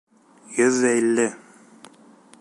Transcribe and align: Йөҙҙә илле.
Йөҙҙә 0.61 0.95
илле. 1.01 1.29